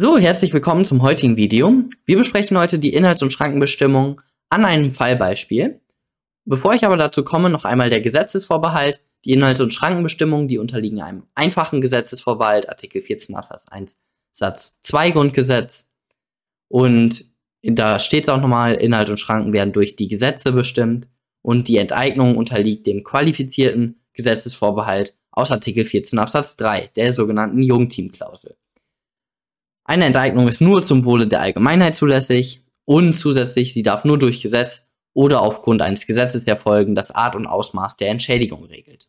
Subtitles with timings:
[0.00, 1.82] So, herzlich willkommen zum heutigen Video.
[2.04, 5.80] Wir besprechen heute die Inhalts- und Schrankenbestimmung an einem Fallbeispiel.
[6.44, 9.00] Bevor ich aber dazu komme, noch einmal der Gesetzesvorbehalt.
[9.24, 13.98] Die Inhalts- und Schrankenbestimmungen, die unterliegen einem einfachen Gesetzesvorbehalt, Artikel 14 Absatz 1
[14.30, 15.90] Satz 2 Grundgesetz.
[16.68, 17.24] Und
[17.64, 21.08] da steht auch nochmal, Inhalt und Schranken werden durch die Gesetze bestimmt
[21.42, 28.57] und die Enteignung unterliegt dem qualifizierten Gesetzesvorbehalt aus Artikel 14 Absatz 3, der sogenannten Jungteamklausel.
[29.88, 34.42] Eine Enteignung ist nur zum Wohle der Allgemeinheit zulässig und zusätzlich, sie darf nur durch
[34.42, 34.84] Gesetz
[35.14, 39.08] oder aufgrund eines Gesetzes erfolgen, das Art und Ausmaß der Entschädigung regelt.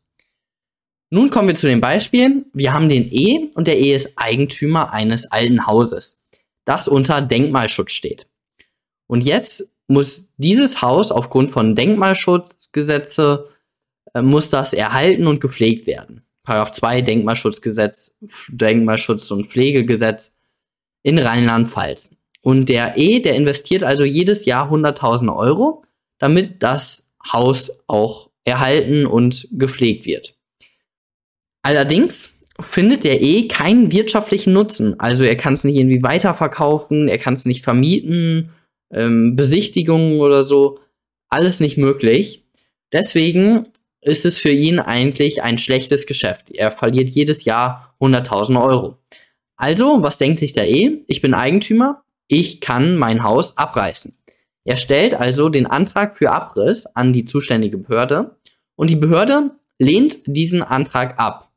[1.09, 2.45] Nun kommen wir zu den Beispielen.
[2.53, 6.23] Wir haben den E und der E ist Eigentümer eines alten Hauses,
[6.63, 8.27] das unter Denkmalschutz steht.
[9.05, 13.49] Und jetzt muss dieses Haus aufgrund von Denkmalschutzgesetze
[14.13, 16.23] äh, muss das erhalten und gepflegt werden.
[16.43, 18.17] Paragraph 2 Denkmalschutzgesetz,
[18.47, 20.38] Denkmalschutz und Pflegegesetz
[21.03, 22.11] in Rheinland-Pfalz.
[22.41, 25.83] Und der E, der investiert also jedes Jahr 100.000 Euro,
[26.19, 30.35] damit das Haus auch erhalten und gepflegt wird.
[31.61, 34.99] Allerdings findet der E keinen wirtschaftlichen Nutzen.
[34.99, 38.51] Also er kann es nicht irgendwie weiterverkaufen, er kann es nicht vermieten,
[38.91, 40.79] ähm, Besichtigungen oder so.
[41.29, 42.43] Alles nicht möglich.
[42.91, 43.67] Deswegen
[44.01, 46.51] ist es für ihn eigentlich ein schlechtes Geschäft.
[46.51, 48.97] Er verliert jedes Jahr 100.000 Euro.
[49.59, 51.03] Also, was denkt sich der E?
[51.07, 54.17] Ich bin Eigentümer, ich kann mein Haus abreißen.
[54.63, 58.37] Er stellt also den Antrag für Abriss an die zuständige Behörde
[58.77, 61.51] und die Behörde lehnt diesen Antrag ab.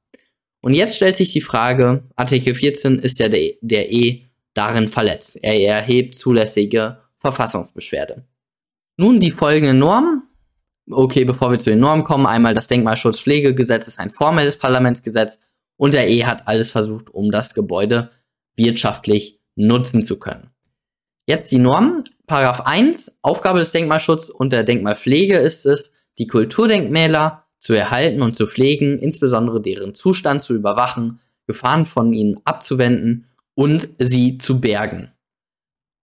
[0.62, 5.38] Und jetzt stellt sich die Frage, Artikel 14 ist ja der, der E darin verletzt.
[5.40, 8.24] Er erhebt zulässige Verfassungsbeschwerde.
[8.96, 10.24] Nun die folgenden Normen.
[10.90, 15.38] Okay, bevor wir zu den Normen kommen, einmal das Denkmalschutzpflegegesetz ist ein formelles Parlamentsgesetz
[15.82, 18.12] und der E hat alles versucht, um das Gebäude
[18.54, 20.50] wirtschaftlich nutzen zu können.
[21.26, 22.04] Jetzt die Normen.
[22.28, 23.18] Paragraph 1.
[23.20, 28.96] Aufgabe des Denkmalschutzes und der Denkmalpflege ist es, die Kulturdenkmäler zu erhalten und zu pflegen,
[28.96, 35.10] insbesondere deren Zustand zu überwachen, Gefahren von ihnen abzuwenden und sie zu bergen.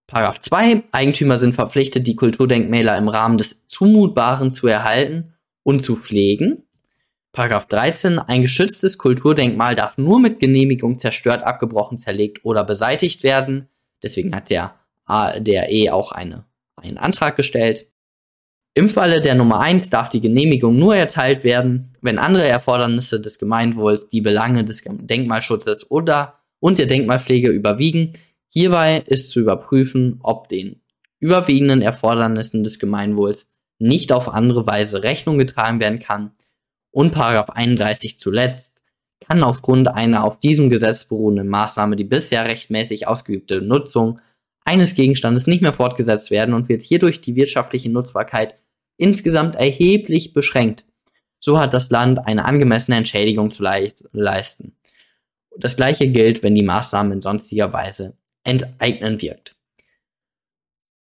[0.07, 0.84] Paragraph 2.
[0.91, 6.63] Eigentümer sind verpflichtet, die Kulturdenkmäler im Rahmen des Zumutbaren zu erhalten und zu pflegen.
[7.31, 8.17] Paragraph 13.
[8.17, 13.69] Ein geschütztes Kulturdenkmal darf nur mit Genehmigung zerstört, abgebrochen, zerlegt oder beseitigt werden.
[14.01, 14.75] Deswegen hat der,
[15.38, 16.45] der E auch eine,
[16.75, 17.85] einen Antrag gestellt.
[18.73, 23.38] Im Falle der Nummer 1 darf die Genehmigung nur erteilt werden, wenn andere Erfordernisse des
[23.38, 28.13] Gemeinwohls, die Belange des Denkmalschutzes oder und der Denkmalpflege überwiegen.
[28.47, 30.81] Hierbei ist zu überprüfen, ob den
[31.19, 36.31] überwiegenden Erfordernissen des Gemeinwohls nicht auf andere Weise Rechnung getragen werden kann
[36.91, 38.83] und Paragraph 31 zuletzt
[39.19, 44.19] kann aufgrund einer auf diesem Gesetz beruhenden Maßnahme die bisher rechtmäßig ausgeübte Nutzung
[44.66, 48.55] eines Gegenstandes nicht mehr fortgesetzt werden und wird hierdurch die wirtschaftliche Nutzbarkeit
[48.97, 50.85] insgesamt erheblich beschränkt.
[51.39, 54.75] So hat das Land eine angemessene Entschädigung zu leisten.
[55.57, 59.55] Das gleiche gilt, wenn die Maßnahme in sonstiger Weise enteignen wirkt.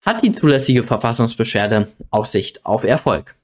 [0.02, 3.36] Hat die zulässige Verfassungsbeschwerde Aussicht auf Erfolg?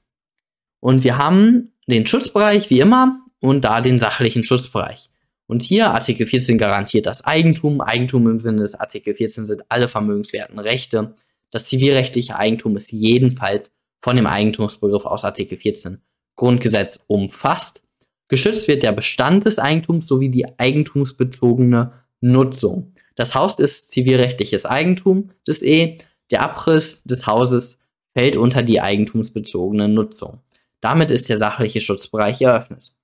[0.80, 5.10] Und wir haben den Schutzbereich wie immer und da den sachlichen Schutzbereich.
[5.46, 7.80] Und hier Artikel 14 garantiert das Eigentum.
[7.80, 11.14] Eigentum im Sinne des Artikel 14 sind alle vermögenswerten Rechte.
[11.50, 13.72] Das zivilrechtliche Eigentum ist jedenfalls
[14.02, 16.02] von dem Eigentumsbegriff aus Artikel 14
[16.36, 17.82] Grundgesetz umfasst.
[18.28, 22.92] Geschützt wird der Bestand des Eigentums sowie die eigentumsbezogene Nutzung.
[23.16, 25.98] Das Haus ist zivilrechtliches Eigentum des E.
[26.30, 27.78] Der Abriss des Hauses
[28.14, 30.40] fällt unter die eigentumsbezogene Nutzung.
[30.80, 32.94] Damit ist der sachliche Schutzbereich eröffnet.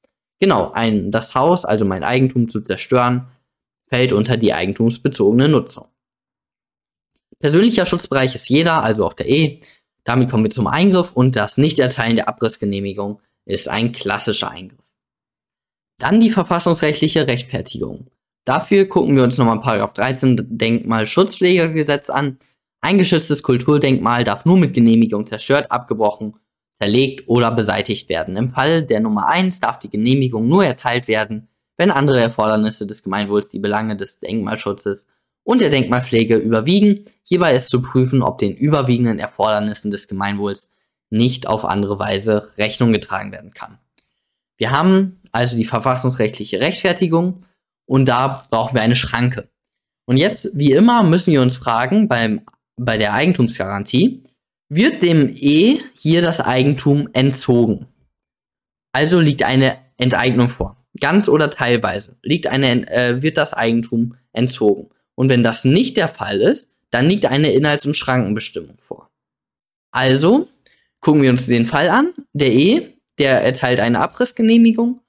[0.41, 3.29] Genau, ein, das Haus, also mein Eigentum zu zerstören,
[3.89, 5.87] fällt unter die eigentumsbezogene Nutzung.
[7.39, 9.61] Persönlicher Schutzbereich ist jeder, also auch der E.
[10.05, 14.79] Damit kommen wir zum Eingriff und das Nichterteilen der Abrissgenehmigung ist ein klassischer Eingriff.
[15.99, 18.09] Dann die verfassungsrechtliche Rechtfertigung.
[18.45, 22.39] Dafür gucken wir uns nochmal Paragraph 13 Denkmalschutzpflegegesetz an.
[22.81, 26.35] Ein geschütztes Kulturdenkmal darf nur mit Genehmigung zerstört, abgebrochen
[26.79, 28.37] zerlegt oder beseitigt werden.
[28.37, 33.03] Im Fall der Nummer 1 darf die Genehmigung nur erteilt werden, wenn andere Erfordernisse des
[33.03, 35.07] Gemeinwohls die Belange des Denkmalschutzes
[35.45, 37.05] und der Denkmalpflege überwiegen.
[37.23, 40.71] Hierbei ist zu prüfen, ob den überwiegenden Erfordernissen des Gemeinwohls
[41.11, 43.79] nicht auf andere Weise Rechnung getragen werden kann.
[44.57, 47.45] Wir haben also die verfassungsrechtliche Rechtfertigung
[47.87, 49.49] und da brauchen wir eine Schranke.
[50.07, 52.43] Und jetzt, wie immer, müssen wir uns fragen beim,
[52.77, 54.23] bei der Eigentumsgarantie,
[54.69, 57.87] wird dem E hier das Eigentum entzogen.
[58.93, 60.77] Also liegt eine Enteignung vor.
[61.01, 64.91] Ganz oder teilweise liegt eine, äh, wird das Eigentum entzogen.
[65.15, 69.11] Und wenn das nicht der Fall ist, dann liegt eine Inhalts- und Schrankenbestimmung vor.
[69.91, 70.49] Also
[71.01, 72.13] gucken wir uns den Fall an.
[72.33, 75.01] Der E, der erteilt eine Abrissgenehmigung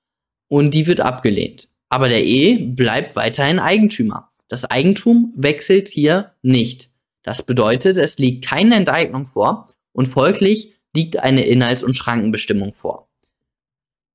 [0.48, 1.68] und die wird abgelehnt.
[1.90, 4.32] Aber der E bleibt weiterhin Eigentümer.
[4.48, 6.90] Das Eigentum wechselt hier nicht.
[7.26, 13.10] Das bedeutet, es liegt keine Enteignung vor und folglich liegt eine Inhalts- und Schrankenbestimmung vor.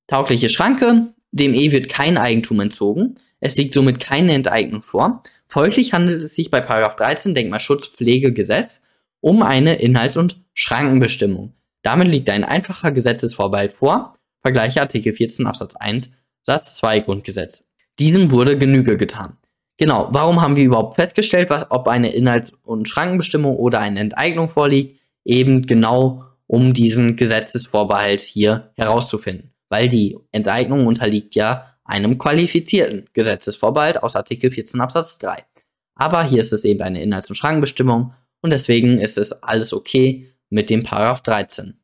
[0.07, 5.25] Taugliche Schranke, dem E wird kein Eigentum entzogen, es liegt somit keine Enteignung vor.
[5.49, 8.81] Folglich handelt es sich bei 13 Denkmalschutzpflegegesetz
[9.21, 11.55] um eine Inhalts- und Schrankenbestimmung.
[11.83, 17.69] Damit liegt ein einfacher Gesetzesvorbehalt vor, vergleiche Artikel 14 Absatz 1 Satz 2 Grundgesetz.
[17.99, 19.37] Diesem wurde Genüge getan.
[19.81, 24.51] Genau, warum haben wir überhaupt festgestellt, was, ob eine Inhalts- und Schrankenbestimmung oder eine Enteignung
[24.51, 25.01] vorliegt?
[25.25, 29.55] Eben genau, um diesen Gesetzesvorbehalt hier herauszufinden.
[29.71, 35.47] Weil die Enteignung unterliegt ja einem qualifizierten Gesetzesvorbehalt aus Artikel 14 Absatz 3.
[35.95, 38.13] Aber hier ist es eben eine Inhalts- und Schrankenbestimmung
[38.43, 41.80] und deswegen ist es alles okay mit dem Paragraph 13.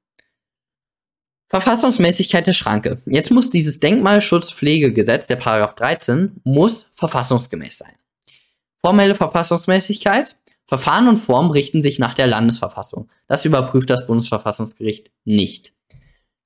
[1.49, 3.01] Verfassungsmäßigkeit der Schranke.
[3.07, 7.95] Jetzt muss dieses Denkmalschutzpflegegesetz, der Paragraph 13, muss verfassungsgemäß sein.
[8.81, 10.37] Formelle Verfassungsmäßigkeit.
[10.67, 13.09] Verfahren und Form richten sich nach der Landesverfassung.
[13.29, 15.73] Das überprüft das Bundesverfassungsgericht nicht.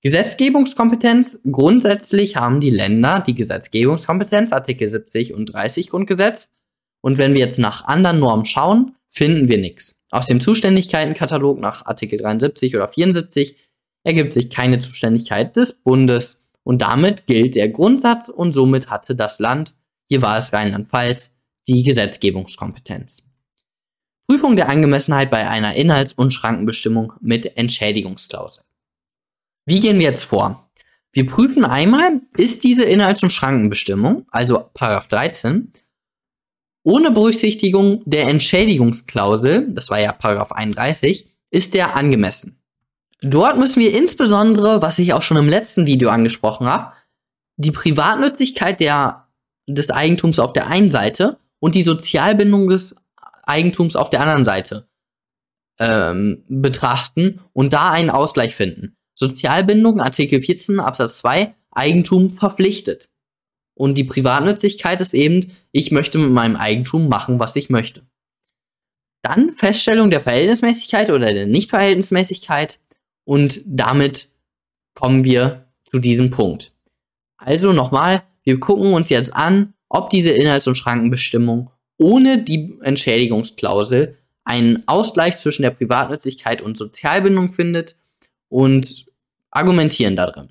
[0.02, 1.40] Gesetzgebungskompetenz.
[1.50, 6.52] Grundsätzlich haben die Länder die Gesetzgebungskompetenz, Artikel 70 und 30 Grundgesetz.
[7.02, 10.02] Und wenn wir jetzt nach anderen Normen schauen, finden wir nichts.
[10.10, 13.56] Aus dem Zuständigkeitenkatalog nach Artikel 73 oder 74
[14.04, 19.38] ergibt sich keine Zuständigkeit des Bundes und damit gilt der Grundsatz und somit hatte das
[19.38, 19.74] Land,
[20.08, 21.32] hier war es Rheinland-Pfalz,
[21.66, 23.22] die Gesetzgebungskompetenz.
[24.26, 28.62] Prüfung der Angemessenheit bei einer Inhalts- und Schrankenbestimmung mit Entschädigungsklausel.
[29.66, 30.70] Wie gehen wir jetzt vor?
[31.12, 35.72] Wir prüfen einmal, ist diese Inhalts- und Schrankenbestimmung, also Paragraph 13,
[36.84, 42.59] ohne Berücksichtigung der Entschädigungsklausel, das war ja Paragraph 31, ist der angemessen.
[43.22, 46.94] Dort müssen wir insbesondere, was ich auch schon im letzten Video angesprochen habe,
[47.56, 49.28] die Privatnützigkeit der,
[49.66, 52.96] des Eigentums auf der einen Seite und die Sozialbindung des
[53.42, 54.88] Eigentums auf der anderen Seite
[55.78, 58.96] ähm, betrachten und da einen Ausgleich finden.
[59.14, 63.10] Sozialbindung, Artikel 14 Absatz 2, Eigentum verpflichtet.
[63.74, 68.02] Und die Privatnützigkeit ist eben, ich möchte mit meinem Eigentum machen, was ich möchte.
[69.22, 72.78] Dann Feststellung der Verhältnismäßigkeit oder der Nichtverhältnismäßigkeit.
[73.24, 74.28] Und damit
[74.94, 76.72] kommen wir zu diesem Punkt.
[77.36, 84.16] Also nochmal, wir gucken uns jetzt an, ob diese Inhalts- und Schrankenbestimmung ohne die Entschädigungsklausel
[84.44, 87.96] einen Ausgleich zwischen der Privatnützigkeit und Sozialbindung findet
[88.48, 89.06] und
[89.50, 90.48] argumentieren darin.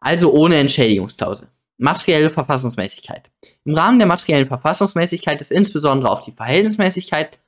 [0.00, 1.48] Also ohne Entschädigungsklausel.
[1.78, 3.30] Materielle Verfassungsmäßigkeit.
[3.64, 7.38] Im Rahmen der materiellen Verfassungsmäßigkeit ist insbesondere auf die Verhältnismäßigkeit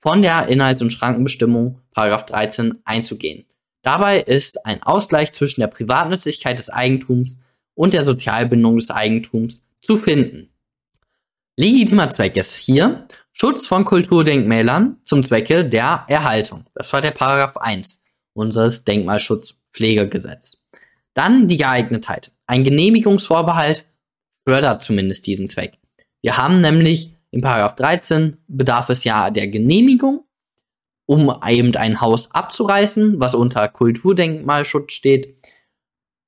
[0.00, 3.44] von der Inhalts- und Schrankenbestimmung 13 einzugehen.
[3.82, 7.40] Dabei ist ein Ausgleich zwischen der Privatnützigkeit des Eigentums
[7.74, 10.52] und der Sozialbindung des Eigentums zu finden.
[11.56, 16.64] Legitimer Zweck ist hier Schutz von Kulturdenkmälern zum Zwecke der Erhaltung.
[16.74, 18.02] Das war der Paragraph 1
[18.34, 20.62] unseres Denkmalschutzpflegegesetz.
[21.14, 22.32] Dann die Geeignetheit.
[22.46, 23.84] Ein Genehmigungsvorbehalt
[24.46, 25.78] fördert zumindest diesen Zweck.
[26.22, 30.24] Wir haben nämlich im Paragraph 13 bedarf es ja der Genehmigung
[31.10, 35.34] um eben ein Haus abzureißen, was unter Kulturdenkmalschutz steht.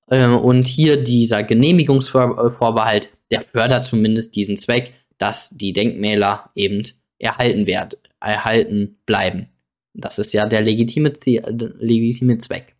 [0.08, 6.82] Äh, und hier dieser Genehmigungsvorbehalt, der fördert zumindest diesen Zweck, dass die Denkmäler eben
[7.20, 9.50] erhalten werden, erhalten bleiben.
[9.94, 12.74] Das ist ja der legitime, legitime Zweck.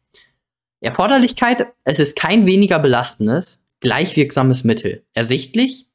[0.81, 5.05] Erforderlichkeit, es ist kein weniger belastendes, gleichwirksames Mittel.
[5.15, 5.87] Ersichtlich?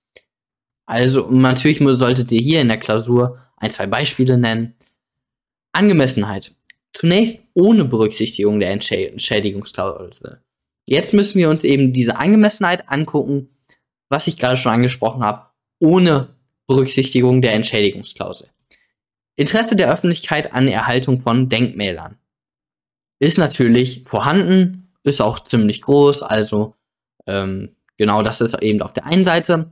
[0.85, 4.73] Also natürlich solltet ihr hier in der Klausur ein, zwei Beispiele nennen.
[5.77, 6.55] Angemessenheit.
[6.93, 10.41] Zunächst ohne Berücksichtigung der Entschädigungsklausel.
[10.87, 13.49] Jetzt müssen wir uns eben diese Angemessenheit angucken,
[14.09, 15.47] was ich gerade schon angesprochen habe,
[15.79, 18.49] ohne Berücksichtigung der Entschädigungsklausel.
[19.35, 22.17] Interesse der Öffentlichkeit an Erhaltung von Denkmälern
[23.19, 26.75] ist natürlich vorhanden, ist auch ziemlich groß, also
[27.27, 29.71] ähm, genau das ist eben auf der einen Seite.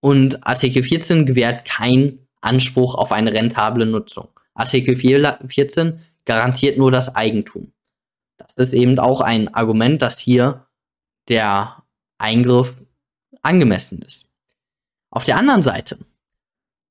[0.00, 4.28] Und Artikel 14 gewährt keinen Anspruch auf eine rentable Nutzung.
[4.56, 7.72] Artikel 14 garantiert nur das Eigentum.
[8.38, 10.66] Das ist eben auch ein Argument, dass hier
[11.28, 11.82] der
[12.18, 12.74] Eingriff
[13.42, 14.28] angemessen ist.
[15.10, 15.98] Auf der anderen Seite,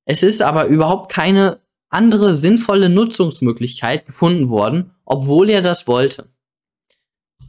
[0.05, 6.29] es ist aber überhaupt keine andere sinnvolle Nutzungsmöglichkeit gefunden worden, obwohl er das wollte.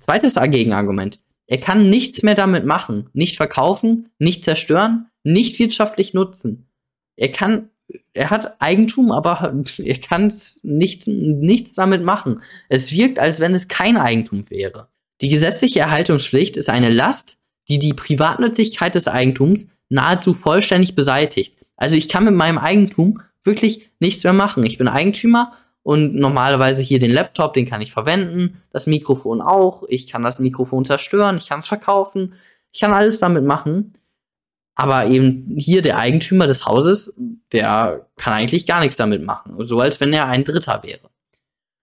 [0.01, 1.21] Zweites Gegenargument.
[1.47, 6.69] Er kann nichts mehr damit machen, nicht verkaufen, nicht zerstören, nicht wirtschaftlich nutzen.
[7.17, 7.71] Er kann
[8.13, 12.43] er hat Eigentum, aber er kann nichts, nichts damit machen.
[12.69, 14.89] Es wirkt, als wenn es kein Eigentum wäre.
[15.21, 17.39] Die gesetzliche Erhaltungspflicht ist eine Last,
[17.69, 21.57] die die Privatnützigkeit des Eigentums nahezu vollständig beseitigt.
[21.77, 24.67] Also ich kann mit meinem Eigentum wirklich nichts mehr machen.
[24.67, 25.53] Ich bin Eigentümer
[25.83, 30.41] und normalerweise hier den Laptop, den kann ich verwenden, das Mikrofon auch, ich kann das
[30.41, 32.35] Mikrofon zerstören, ich kann es verkaufen,
[32.73, 33.95] ich kann alles damit machen.
[34.77, 37.15] Aber eben hier der Eigentümer des Hauses,
[37.51, 39.57] der kann eigentlich gar nichts damit machen.
[39.67, 41.11] So als wenn er ein Dritter wäre.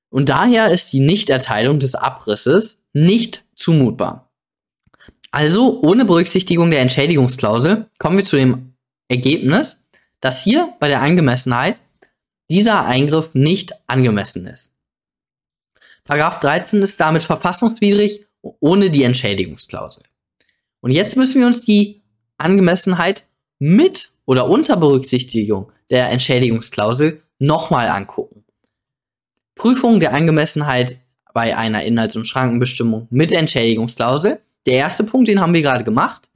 [0.09, 4.29] Und daher ist die Nichterteilung des Abrisses nicht zumutbar.
[5.31, 8.75] Also ohne Berücksichtigung der Entschädigungsklausel kommen wir zu dem
[9.07, 9.81] Ergebnis,
[10.21, 11.81] dass hier bei der Angemessenheit
[12.51, 14.77] dieser Eingriff nicht angemessen ist.
[16.03, 18.27] Paragraph 13 ist damit verfassungswidrig
[18.59, 20.03] ohne die Entschädigungsklausel.
[20.81, 22.02] Und jetzt müssen wir uns die
[22.43, 23.25] Angemessenheit
[23.59, 28.43] mit oder unter Berücksichtigung der Entschädigungsklausel nochmal angucken.
[29.55, 30.97] Prüfung der Angemessenheit
[31.33, 34.39] bei einer Inhalts- und Schrankenbestimmung mit Entschädigungsklausel.
[34.65, 36.29] Der erste Punkt, den haben wir gerade gemacht,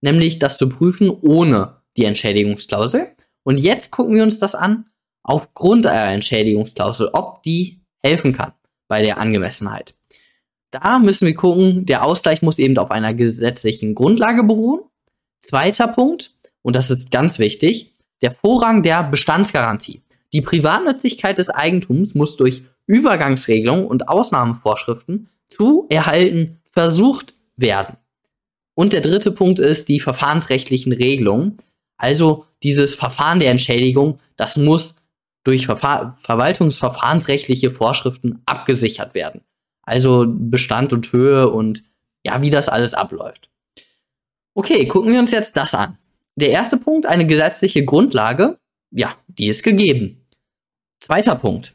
[0.00, 3.08] nämlich das zu prüfen ohne die Entschädigungsklausel.
[3.42, 4.86] Und jetzt gucken wir uns das an
[5.22, 8.52] aufgrund einer Entschädigungsklausel, ob die helfen kann
[8.88, 9.94] bei der Angemessenheit.
[10.70, 14.80] Da müssen wir gucken, der Ausgleich muss eben auf einer gesetzlichen Grundlage beruhen.
[15.42, 20.02] Zweiter Punkt, und das ist ganz wichtig, der Vorrang der Bestandsgarantie.
[20.32, 27.96] Die Privatnützigkeit des Eigentums muss durch Übergangsregelungen und Ausnahmevorschriften zu erhalten versucht werden.
[28.74, 31.58] Und der dritte Punkt ist die verfahrensrechtlichen Regelungen.
[31.98, 34.96] Also dieses Verfahren der Entschädigung, das muss
[35.44, 39.42] durch Verfahr verwaltungsverfahrensrechtliche Vorschriften abgesichert werden.
[39.82, 41.82] Also Bestand und Höhe und
[42.24, 43.50] ja, wie das alles abläuft.
[44.54, 45.96] Okay, gucken wir uns jetzt das an.
[46.36, 48.58] Der erste Punkt, eine gesetzliche Grundlage,
[48.90, 50.26] ja, die ist gegeben.
[51.00, 51.74] Zweiter Punkt,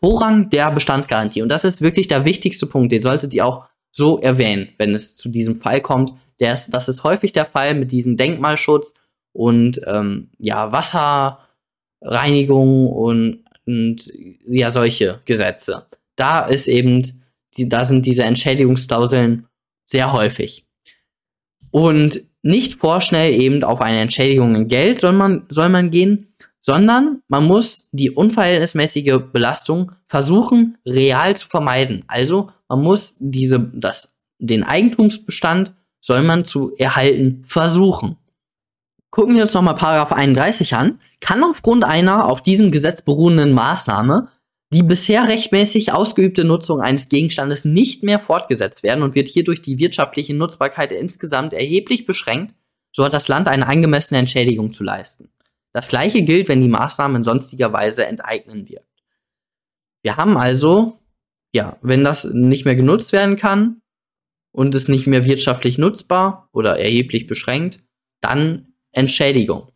[0.00, 1.42] Vorrang der Bestandsgarantie.
[1.42, 5.16] Und das ist wirklich der wichtigste Punkt, den solltet ihr auch so erwähnen, wenn es
[5.16, 6.12] zu diesem Fall kommt.
[6.38, 8.92] Ist, das ist häufig der Fall mit diesem Denkmalschutz
[9.32, 14.12] und ähm, ja, Wasserreinigung und, und
[14.46, 15.86] ja, solche Gesetze.
[16.14, 17.00] Da ist eben,
[17.56, 19.46] die, da sind diese Entschädigungsklauseln
[19.86, 20.65] sehr häufig.
[21.70, 26.28] Und nicht vorschnell eben auf eine Entschädigung in Geld soll man, soll man gehen,
[26.60, 32.04] sondern man muss die unverhältnismäßige Belastung versuchen, real zu vermeiden.
[32.08, 38.16] Also man muss diese, das, den Eigentumsbestand soll man zu erhalten versuchen.
[39.10, 41.00] Gucken wir uns nochmal Paragraph 31 an.
[41.20, 44.28] Kann aufgrund einer auf diesem Gesetz beruhenden Maßnahme
[44.76, 49.78] die bisher rechtmäßig ausgeübte Nutzung eines Gegenstandes nicht mehr fortgesetzt werden und wird hierdurch die
[49.78, 52.54] wirtschaftliche Nutzbarkeit insgesamt erheblich beschränkt,
[52.92, 55.30] so hat das Land eine angemessene Entschädigung zu leisten.
[55.72, 58.84] Das gleiche gilt, wenn die Maßnahme in sonstiger Weise enteignen wird.
[60.02, 60.98] Wir haben also,
[61.54, 63.80] ja, wenn das nicht mehr genutzt werden kann
[64.52, 67.80] und es nicht mehr wirtschaftlich nutzbar oder erheblich beschränkt,
[68.20, 69.72] dann Entschädigung.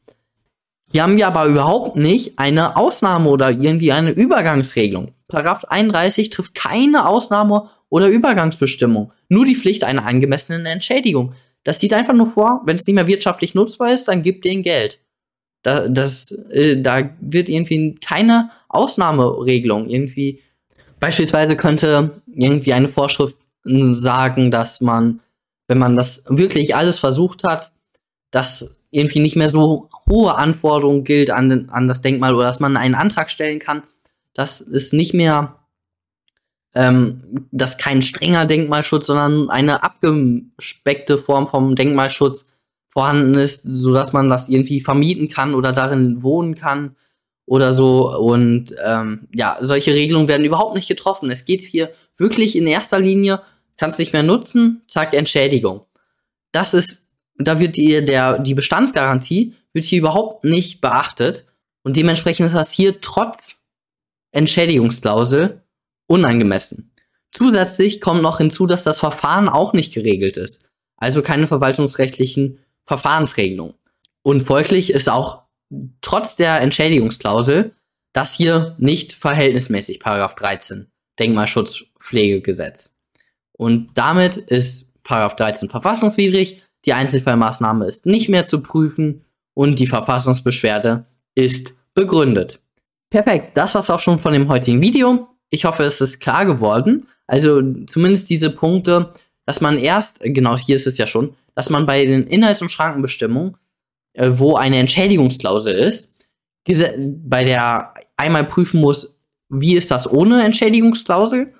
[0.92, 5.12] Hier haben wir aber überhaupt nicht eine Ausnahme oder irgendwie eine Übergangsregelung.
[5.28, 11.34] Paragraph 31 trifft keine Ausnahme oder Übergangsbestimmung, nur die Pflicht einer angemessenen Entschädigung.
[11.62, 14.62] Das sieht einfach nur vor, wenn es nicht mehr wirtschaftlich nutzbar ist, dann gibt ihnen
[14.62, 15.00] Geld.
[15.62, 19.88] Da, das, äh, da wird irgendwie keine Ausnahmeregelung.
[19.88, 20.40] Irgendwie,
[20.98, 25.20] beispielsweise könnte irgendwie eine Vorschrift sagen, dass man,
[25.68, 27.72] wenn man das wirklich alles versucht hat,
[28.30, 32.60] dass irgendwie nicht mehr so hohe Anforderungen gilt an, den, an das Denkmal oder dass
[32.60, 33.82] man einen Antrag stellen kann,
[34.34, 35.56] dass es nicht mehr,
[36.74, 42.46] ähm, dass kein strenger Denkmalschutz, sondern eine abgespeckte Form vom Denkmalschutz
[42.88, 46.96] vorhanden ist, so dass man das irgendwie vermieten kann oder darin wohnen kann
[47.46, 48.16] oder so.
[48.16, 51.30] Und ähm, ja, solche Regelungen werden überhaupt nicht getroffen.
[51.30, 53.42] Es geht hier wirklich in erster Linie,
[53.76, 55.82] kannst nicht mehr nutzen, zack, Entschädigung.
[56.50, 57.09] Das ist
[57.46, 61.46] da wird die, der, die Bestandsgarantie wird hier überhaupt nicht beachtet.
[61.82, 63.56] Und dementsprechend ist das hier trotz
[64.32, 65.62] Entschädigungsklausel
[66.06, 66.92] unangemessen.
[67.32, 70.68] Zusätzlich kommt noch hinzu, dass das Verfahren auch nicht geregelt ist.
[70.96, 73.74] Also keine verwaltungsrechtlichen Verfahrensregelungen.
[74.22, 75.44] Und folglich ist auch
[76.00, 77.74] trotz der Entschädigungsklausel
[78.12, 82.96] das hier nicht verhältnismäßig, Paragraph 13 Denkmalschutzpflegegesetz.
[83.52, 89.86] Und damit ist Paragraph 13 verfassungswidrig, die Einzelfallmaßnahme ist nicht mehr zu prüfen und die
[89.86, 92.60] Verfassungsbeschwerde ist begründet.
[93.10, 95.28] Perfekt, das war's auch schon von dem heutigen Video.
[95.50, 97.08] Ich hoffe, es ist klar geworden.
[97.26, 99.12] Also zumindest diese Punkte,
[99.46, 102.70] dass man erst, genau hier ist es ja schon, dass man bei den Inhalts- und
[102.70, 103.56] Schrankenbestimmungen,
[104.12, 106.14] äh, wo eine Entschädigungsklausel ist,
[106.66, 109.18] bei der einmal prüfen muss,
[109.48, 111.52] wie ist das ohne Entschädigungsklausel?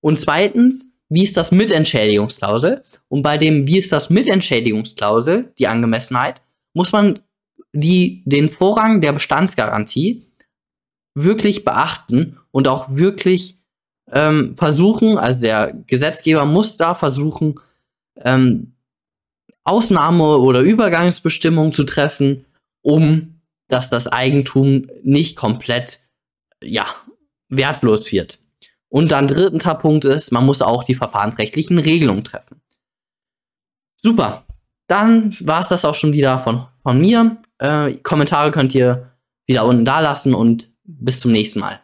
[0.00, 2.82] Und zweitens, wie ist das mit Entschädigungsklausel?
[3.08, 6.42] Und bei dem, wie ist das mit Entschädigungsklausel, die Angemessenheit,
[6.74, 7.20] muss man
[7.72, 10.26] die, den Vorrang der Bestandsgarantie
[11.14, 13.58] wirklich beachten und auch wirklich
[14.10, 17.60] ähm, versuchen, also der Gesetzgeber muss da versuchen,
[18.16, 18.74] ähm,
[19.64, 22.46] Ausnahme- oder Übergangsbestimmungen zu treffen,
[22.82, 23.34] um
[23.68, 26.00] dass das Eigentum nicht komplett
[26.62, 26.86] ja,
[27.48, 28.38] wertlos wird.
[28.88, 32.62] Und dann dritter Punkt ist, man muss auch die verfahrensrechtlichen Regelungen treffen.
[33.96, 34.44] Super.
[34.86, 37.36] Dann war es das auch schon wieder von, von mir.
[37.58, 39.12] Äh, Kommentare könnt ihr
[39.44, 41.80] wieder unten da lassen und bis zum nächsten Mal.